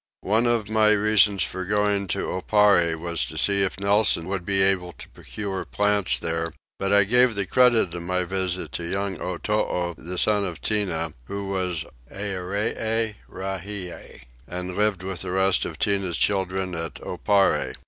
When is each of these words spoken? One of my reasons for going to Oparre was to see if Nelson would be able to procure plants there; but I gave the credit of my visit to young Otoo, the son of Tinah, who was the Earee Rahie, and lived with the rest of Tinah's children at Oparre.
One 0.23 0.47
of 0.47 0.67
my 0.67 0.93
reasons 0.93 1.43
for 1.43 1.63
going 1.63 2.07
to 2.07 2.25
Oparre 2.31 2.97
was 2.99 3.23
to 3.25 3.37
see 3.37 3.61
if 3.61 3.79
Nelson 3.79 4.27
would 4.29 4.43
be 4.47 4.63
able 4.63 4.93
to 4.93 5.07
procure 5.09 5.63
plants 5.63 6.17
there; 6.17 6.53
but 6.79 6.91
I 6.91 7.03
gave 7.03 7.35
the 7.35 7.45
credit 7.45 7.93
of 7.93 8.01
my 8.01 8.23
visit 8.23 8.71
to 8.71 8.83
young 8.83 9.19
Otoo, 9.21 9.93
the 9.95 10.17
son 10.17 10.43
of 10.43 10.59
Tinah, 10.59 11.13
who 11.25 11.49
was 11.49 11.85
the 12.09 12.15
Earee 12.15 13.13
Rahie, 13.29 14.21
and 14.47 14.75
lived 14.75 15.03
with 15.03 15.21
the 15.21 15.29
rest 15.29 15.65
of 15.65 15.77
Tinah's 15.77 16.17
children 16.17 16.73
at 16.73 16.93
Oparre. 17.05 17.75